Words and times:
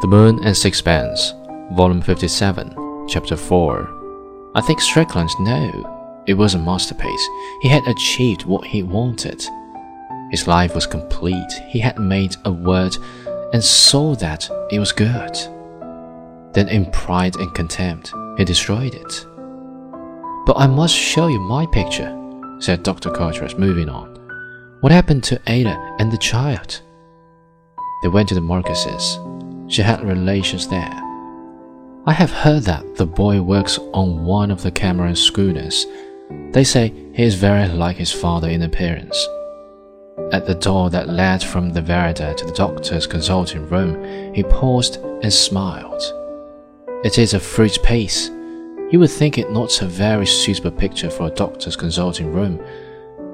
The 0.00 0.06
Moon 0.06 0.38
and 0.44 0.56
Sixpence, 0.56 1.34
Volume 1.72 2.00
57, 2.00 3.06
Chapter 3.08 3.36
4. 3.36 4.52
I 4.54 4.60
think 4.60 4.80
Strickland 4.80 5.30
knew 5.40 5.84
it 6.28 6.34
was 6.34 6.54
a 6.54 6.58
masterpiece. 6.58 7.28
He 7.62 7.68
had 7.68 7.84
achieved 7.88 8.44
what 8.44 8.64
he 8.64 8.84
wanted. 8.84 9.44
His 10.30 10.46
life 10.46 10.76
was 10.76 10.86
complete. 10.86 11.50
He 11.66 11.80
had 11.80 11.98
made 11.98 12.36
a 12.44 12.52
word 12.52 12.96
and 13.52 13.64
saw 13.64 14.14
that 14.14 14.48
it 14.70 14.78
was 14.78 14.92
good. 14.92 15.36
Then, 16.52 16.68
in 16.68 16.92
pride 16.92 17.34
and 17.34 17.52
contempt, 17.52 18.12
he 18.36 18.44
destroyed 18.44 18.94
it. 18.94 19.26
But 20.46 20.58
I 20.58 20.68
must 20.68 20.94
show 20.94 21.26
you 21.26 21.40
my 21.40 21.66
picture, 21.66 22.14
said 22.60 22.84
Dr. 22.84 23.10
Coutras, 23.10 23.58
moving 23.58 23.88
on. 23.88 24.14
What 24.80 24.92
happened 24.92 25.24
to 25.24 25.40
Ata 25.48 25.96
and 25.98 26.12
the 26.12 26.18
child? 26.18 26.82
They 28.04 28.08
went 28.08 28.28
to 28.28 28.36
the 28.36 28.40
Marquesas. 28.40 29.18
She 29.68 29.82
had 29.82 30.02
relations 30.02 30.66
there. 30.68 31.02
I 32.06 32.12
have 32.12 32.30
heard 32.30 32.62
that 32.62 32.96
the 32.96 33.04
boy 33.06 33.42
works 33.42 33.78
on 33.92 34.24
one 34.24 34.50
of 34.50 34.62
the 34.62 34.70
Cameron 34.70 35.14
schooners. 35.14 35.86
They 36.52 36.64
say 36.64 36.92
he 37.12 37.22
is 37.22 37.34
very 37.34 37.68
like 37.68 37.96
his 37.96 38.10
father 38.10 38.48
in 38.48 38.62
appearance. 38.62 39.28
At 40.32 40.46
the 40.46 40.54
door 40.54 40.88
that 40.90 41.08
led 41.08 41.42
from 41.42 41.70
the 41.70 41.82
veranda 41.82 42.34
to 42.34 42.46
the 42.46 42.52
doctor's 42.52 43.06
consulting 43.06 43.68
room, 43.68 44.34
he 44.34 44.42
paused 44.42 44.96
and 45.22 45.32
smiled. 45.32 46.02
It 47.04 47.18
is 47.18 47.34
a 47.34 47.40
fruit 47.40 47.78
piece. 47.84 48.28
You 48.90 49.00
would 49.00 49.10
think 49.10 49.36
it 49.36 49.50
not 49.50 49.82
a 49.82 49.86
very 49.86 50.26
suitable 50.26 50.70
picture 50.70 51.10
for 51.10 51.26
a 51.26 51.34
doctor's 51.34 51.76
consulting 51.76 52.32
room, 52.32 52.58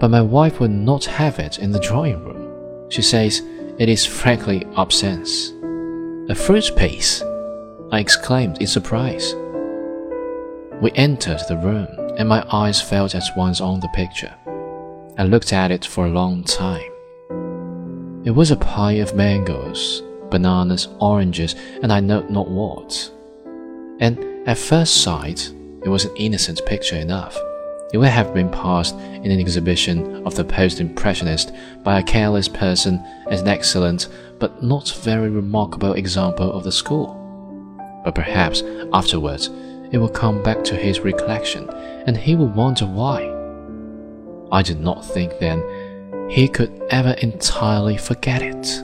but 0.01 0.11
my 0.11 0.21
wife 0.21 0.59
would 0.59 0.73
not 0.73 1.05
have 1.05 1.39
it 1.39 1.61
in 1.61 1.71
the 1.71 1.79
drawing 1.79 2.25
room. 2.25 2.91
She 2.91 3.03
says 3.03 3.41
it 3.79 3.89
is 3.89 4.05
frankly 4.05 4.67
obscene. 4.75 5.25
A 6.27 6.35
fruit 6.35 6.73
piece? 6.75 7.23
I 7.93 7.99
exclaimed 7.99 8.57
in 8.63 8.67
surprise. 8.67 9.35
We 10.81 10.91
entered 10.95 11.41
the 11.49 11.59
room, 11.59 11.87
and 12.17 12.27
my 12.27 12.43
eyes 12.51 12.81
fell 12.81 13.05
at 13.05 13.37
once 13.37 13.61
on 13.61 13.81
the 13.81 13.89
picture. 13.89 14.35
I 15.19 15.25
looked 15.25 15.53
at 15.53 15.71
it 15.71 15.85
for 15.85 16.07
a 16.07 16.11
long 16.11 16.43
time. 16.43 16.91
It 18.25 18.31
was 18.31 18.51
a 18.51 18.57
pie 18.57 19.03
of 19.05 19.15
mangoes, 19.15 20.03
bananas, 20.31 20.89
oranges, 20.99 21.57
and 21.83 21.93
I 21.93 22.01
know 22.01 22.23
not 22.31 22.49
what. 22.49 23.11
And 24.01 24.49
at 24.49 24.57
first 24.57 25.03
sight, 25.03 25.53
it 25.85 25.91
was 25.91 26.07
an 26.07 26.17
innocent 26.17 26.65
picture 26.65 26.97
enough. 26.97 27.39
It 27.95 27.99
would 27.99 28.09
have 28.09 28.35
been 28.35 28.51
passed 28.51 28.97
in 28.97 29.31
an 29.31 29.39
exhibition 29.39 30.27
of 30.27 30.35
the 30.35 30.43
post 30.43 30.81
impressionist 30.81 31.53
by 31.85 32.01
a 32.01 32.03
careless 32.03 32.49
person 32.49 33.01
as 33.31 33.41
an 33.41 33.47
excellent 33.47 34.09
but 34.41 34.65
not 34.65 34.89
very 35.05 35.31
remarkable 35.31 35.93
example 35.93 36.53
of 36.53 36.65
the 36.65 36.73
school. 36.73 37.15
But 38.05 38.17
perhaps 38.17 38.65
afterwards 38.93 39.49
it 39.93 39.99
will 39.99 40.09
come 40.09 40.43
back 40.43 40.65
to 40.65 40.75
his 40.75 41.03
recollection, 41.03 41.71
and 41.71 42.17
he 42.17 42.35
will 42.35 42.49
wonder 42.49 42.85
why. 42.85 43.33
I 44.51 44.63
did 44.63 44.81
not 44.81 45.05
think 45.05 45.39
then 45.39 45.63
he 46.29 46.49
could 46.49 46.73
ever 46.91 47.13
entirely 47.23 47.97
forget 47.97 48.43
it. 48.43 48.83